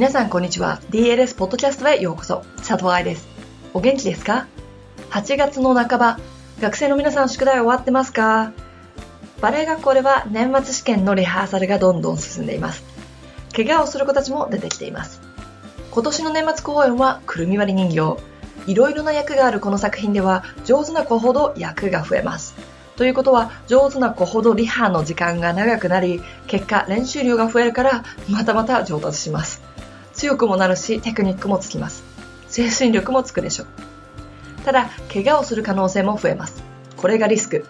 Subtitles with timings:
[0.00, 0.80] 皆さんこんにちは。
[0.88, 2.42] DLS ポッドキャストへようこそ。
[2.56, 3.28] 佐藤愛です。
[3.74, 4.46] お元気ですか
[5.10, 6.18] ?8 月の半ば、
[6.58, 8.54] 学生の皆さん宿題終わってますか？
[9.42, 12.82] バレエ学校では年末試験のリハーサルがどんどん進んでいます。
[13.54, 15.20] 怪我をする子たちも出てきています。
[15.90, 18.22] 今年の年末公演はくるみ割り人形。
[18.66, 22.54] いろいろな役があるこの作品では上手な子ほど役が増えます。
[22.96, 29.59] ということは上手な子ほどリハの時間が長くなり結果練習量が増えるからまたまた上達します
[30.20, 32.04] 強くもなるしテクニックもつきます。
[32.46, 33.66] 精神力もつくでしょう。
[34.66, 36.62] ただ怪我をする可能性も増えます。
[36.98, 37.64] これがリスク。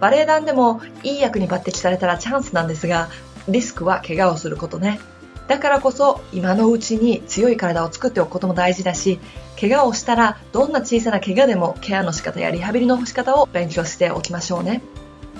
[0.00, 3.10] バレエ団でもいい役に抜擢されたらチャンスなんですが
[3.48, 4.98] リスクは怪我をすることね。
[5.46, 9.20] だからこそ今のうちに強い体を作っておくことも大事だし
[9.58, 14.82] 怪我をしたらどんな小さな怪我でもケアの仕方やリハビリの仕方を勉強しておきましょうね。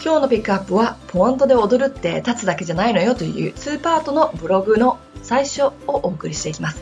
[0.02, 6.80] 今日のピックアップはポワントで踊るって立つだけじゃないのよという2パートのブログの最初をお送りしていきます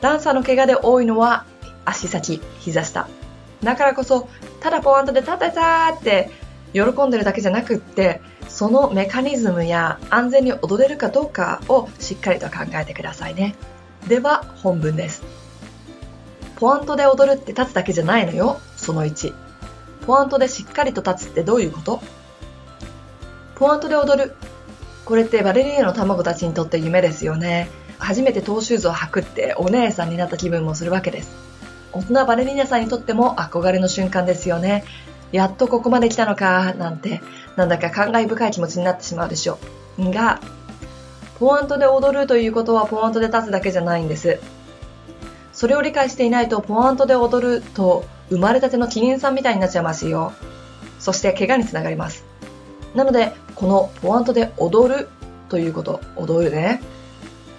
[0.00, 1.46] ダンサーの怪我で多いのは
[1.84, 3.08] 足先膝下
[3.62, 4.28] だからこそ
[4.60, 6.30] ただポワントで立てたって
[6.72, 13.54] 喜んでるだけじゃなくってそのメカニズムや安全に踊れるかどうかをしっかりと考えてくださいね。
[14.06, 15.22] では本文です。
[16.56, 18.60] ポワントで踊るって立つだけじゃないのよ。
[18.76, 19.34] その1。
[20.06, 22.00] ポワントでしっかりと立つってどういうこと？
[23.56, 24.34] ポワントで踊る。
[25.04, 27.68] これってバレリーナの卵たちにとって夢ですよね。
[27.98, 31.30] 初めてトーシューズを履くってお姉さんになった気分もするわけです。
[31.92, 34.84] 大人バレリーナさんにとっても憧れの瞬間ですよね。
[35.30, 37.20] やっとここまで来たのか、なんて、
[37.56, 39.58] なんだか感慨深い気持ちになってしまうでしょ
[39.98, 40.10] う。
[40.10, 40.40] が、
[41.38, 44.40] ポワントで踊るということはポワントで立つだけじゃないんです。
[45.52, 50.32] それを理解していないとポワントで踊ると生まれたてのキリンさんみたいになっちゃいますよ。
[50.98, 52.23] そして怪我につながります。
[52.94, 55.08] なので、このポワントで踊る
[55.48, 56.82] ということ、踊るね、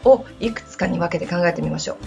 [0.03, 1.97] をいくつかに分けて考えてみましょう。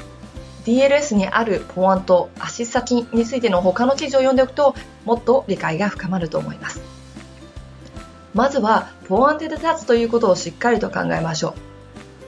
[0.68, 4.74] DLS にあるポワント、足先についての他の記事を読んでおくと、
[5.04, 6.80] もっと理解が深まると思います。
[8.34, 11.54] まずは、ポワンテで立つということをしっかりと考えましょう。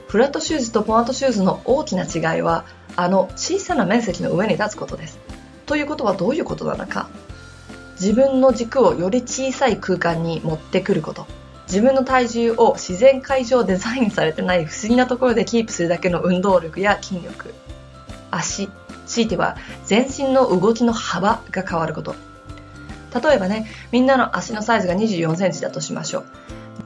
[0.07, 5.19] フラットシューズとポワントシューズの大きな違いは、あの小さな面積の上に立つことです。
[5.65, 7.09] ということはどういうことなのか。
[8.01, 11.27] 自分の軸をより小さい空間に持ってくること。
[11.67, 17.53] 自分の体重を自然界上デザインされてない不思議なところでキープするだけの運動力や筋力。
[18.31, 18.69] 足、
[19.05, 22.15] 強いては全身の動きの幅が変わること。
[23.23, 26.23] 例えばね、みんなの足のサイズが24センチだとしましょう。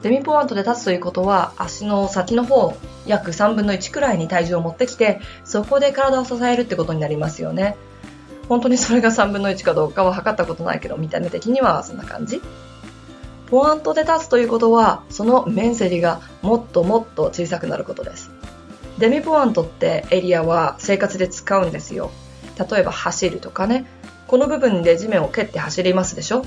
[0.02, 2.76] デミポワントで立つということは、足の先の方、
[3.06, 7.78] 約3分の1くらいに体重を持ってきて、そこで体を支えるってことになりますよね。
[8.48, 12.42] 本当にそれが3分の1かどうかは測ったことないけど、見た目的にはそんな感じ。
[13.48, 18.32] ポワントで立つということは、その面積がもっともっと小さくなることです。
[18.98, 22.12] デミポワントってエリアは生活で使うんですよ。
[22.70, 23.86] 例えば走るとかね。
[24.28, 26.44] この部分で地面を蹴って走りますでしょ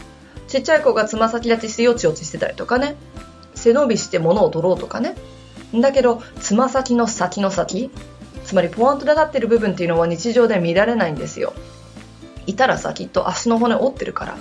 [0.49, 2.97] ちっちゃい子がつま先立ちしてよちよちしてたりとかね。
[3.55, 5.15] 背伸びして物を取ろうとかね。
[5.75, 7.91] だけど、つま先の先の先、
[8.45, 11.53] つまりポワントで立ってる部分っていうのは日常で見られないんですよ。
[12.49, 14.37] いたらさ、きっと足の骨折ってるから。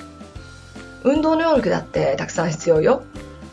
[1.03, 3.03] 運動能力だってたくさん必要よ。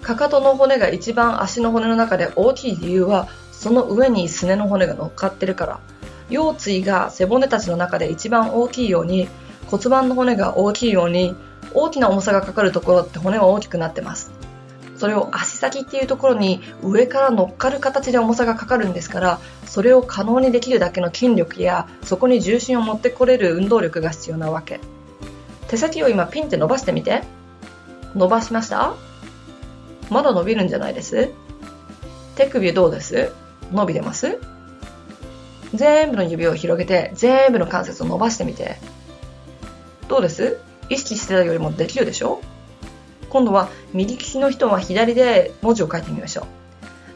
[0.02, 5.80] かかとの骨が一番足の骨の中で大きい理由はその上にすねの骨が乗っかってるから
[6.28, 9.28] 腰椎が背骨たちの中で一番大きいように
[9.66, 11.34] 骨盤の骨が大きいように
[11.72, 14.30] 大きな重さがかかるところって骨は大きくなってます
[14.96, 24.80] それを足先っていうところに上から乗っかる形で重さがかかるんですからそれを可能にできるだけの筋力やそこに重心を持ってこれる運動力が必要なわけ。
[25.68, 27.22] 手先を今ピンって伸ばしてみて。
[28.14, 28.94] 伸ばしました？
[30.10, 31.30] まだ伸びるんじゃないです？
[32.36, 33.32] 手首どうです？
[33.72, 34.38] 伸びてます？
[35.74, 38.76] 全部の指を広げて全部の関節を伸ばしてみて。
[40.06, 40.58] どうです？
[40.90, 42.40] 意識してたよりもできるでしょ？
[43.34, 46.44] 今度は右利きの人は左で文字を書いてみましょう。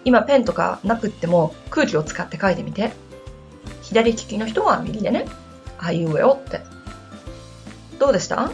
[0.04, 2.90] 今ペンとかなくっても空気を使って書いてみて。
[3.82, 5.26] 左利きの人は右でね。
[5.78, 6.62] あいうえおって。
[8.00, 8.50] どうでした？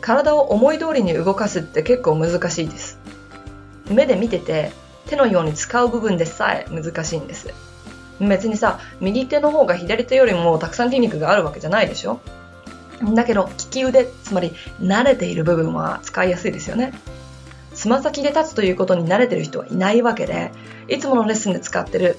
[0.00, 3.00] 体を思い通りに動かすって結構難しいです。
[3.90, 4.70] 目で見てて
[5.06, 7.52] 手のように使う部分でさえ難しいんです。
[8.20, 12.20] 別にさ、右手の方が左手よりもたくさん筋肉があるわけじゃないでしょ？
[13.02, 16.92] だけど、利き腕、つまり慣れている部分は使いやすいですよね。
[17.74, 20.50] つま先で立つということに慣れてる人はいないわけで、
[20.88, 22.16] いつものレッスンで使ってる。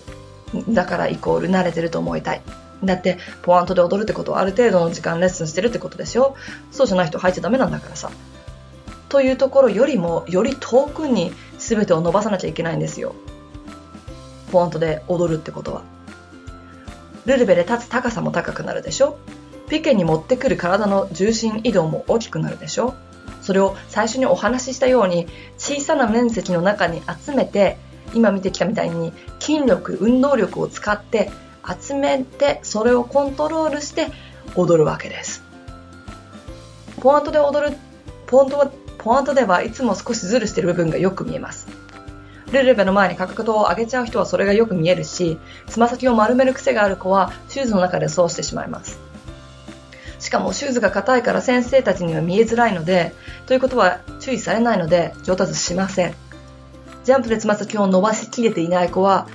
[0.70, 2.42] だからイコール慣れてると思いたい。
[2.84, 6.36] だって、ポワントで踊るってことはある程度の時間レッスンしてるってことでしょ？
[6.72, 8.10] そうじゃない人入っちゃダメなんだからさ。
[9.10, 13.16] というところよりも、より遠くに全てを伸ばさなきゃいけないんですよ。
[14.52, 15.82] ポントで踊るってことは。
[17.26, 19.18] ルルベで立つ高さも高くなるでしょ？
[19.70, 22.96] ピケに持ってくる体の重心移動も大きくなるでしょ
[23.42, 25.28] それを最初にお話ししたように
[25.58, 27.78] 小さな面積の中に集めて
[28.14, 31.32] 今見てきたみたいに筋力運動力を使って
[31.68, 34.08] 集めてそれをコントロールして
[34.56, 35.44] 踊るわけです。
[37.00, 37.78] ポワントで踊る
[38.26, 41.68] ポワントはポワントではいつも少しズルしてる部分がよく見えます。
[42.52, 45.38] ルルベの前にかかとを上げちゃう人はそれがよく見えるし
[45.68, 49.09] つま先を丸める癖がある子はシューズの中でそうしてしまいます。
[50.30, 53.16] しかもシューズが硬いから先生たちには見えづらいので、
[53.48, 56.14] ということは注意されないので上達しません。
[57.04, 59.28] ジャンプでつま先を伸ばしきれていない子は、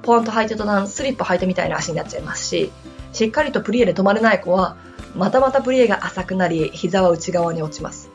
[0.00, 2.72] ポンと履いて途端スリップ履いてみたいな足になっちゃいますし、
[3.12, 4.78] しっかりとプリエで止まれない子は、
[5.14, 8.08] またまたプリエが浅くなり、膝は内側に落ちます。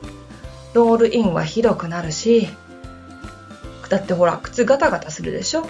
[0.74, 2.50] ロールインはひどくなるし、
[3.88, 5.68] だってほら、靴ガタガタするでしょ？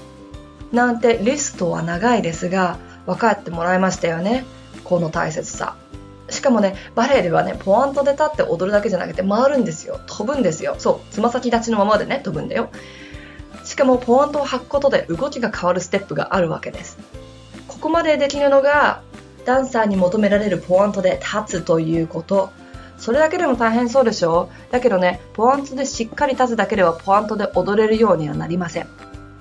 [0.72, 4.46] なんてリストは長いですが、分かってもらいましたよね。
[4.86, 5.76] この大切さ。
[6.30, 10.00] しかもね、バレエではね、ポワントで立って踊るだけじゃなくて回るんですよ。
[10.08, 10.76] 飛ぶんですよ。
[10.80, 12.70] そう、つま先立ちのままでね、飛ぶんだよ。
[13.64, 16.98] しかもポワントを履くことで動きが変わるステップがあるわけです。
[17.68, 19.02] ここまでできるのが、
[19.46, 22.50] ダンサーに求められるポワントで立つということ。
[22.98, 24.50] それだけでも大変そうでしょ？
[24.70, 28.88] うだけどね、ポワントでしっかり立つだけではポワントで踊れるようにはなりません。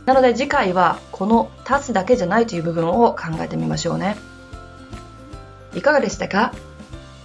[0.05, 4.17] なので次回はこの立つだけじゃないという部分を考えてみましょうね。
[5.75, 6.53] いかがでしたか？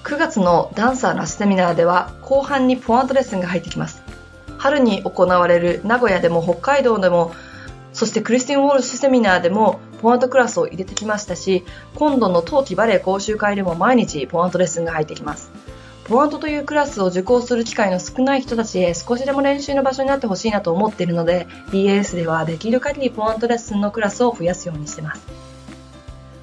[0.04, 4.02] 9月のダンサーのセミナーでは後半にポワントレッスンが入ってきます。
[4.60, 7.34] 春に行われる名古屋でも北海道でも
[7.94, 11.64] そしてクリスティン・ウォルシュセミナーでもポワントクラスを入れてきましたし
[11.96, 15.52] 今度の冬季バレエ講習会でも毎日ポワントレッスンが入ってきます
[16.04, 25.49] ポワントというクラスを受講する機会の少ない人たちへ少しでも練習の場所になってほしいなと思っているので DAS ではできる限りポワントレッスンのクラスを増やすようにしてます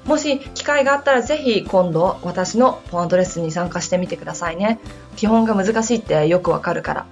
[0.07, 4.79] もし機会があったらぜひ今度私のポワントレッスンに参加してみてくださいね。
[5.17, 7.05] 基本が難しいってよくわかるから。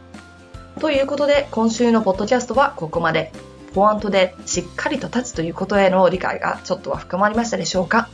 [0.80, 3.32] ということで今週のポッドキャストはここまで。
[3.74, 8.08] ポワントでしっかりと立つということへの理解がちょっとは深まりましたでしょうか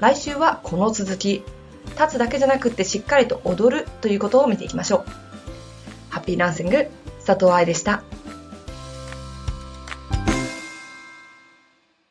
[0.00, 1.42] 来週はこの続き。
[1.98, 5.04] 立つだけじゃなくてしっかりと踊るということを見ていきましょう。
[6.10, 6.88] ハッピーランシング、
[7.24, 8.02] 佐藤愛でした。